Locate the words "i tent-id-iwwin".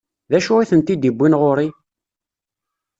0.57-1.37